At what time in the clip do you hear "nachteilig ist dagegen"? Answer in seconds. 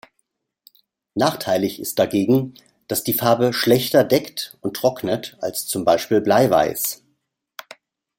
1.13-2.55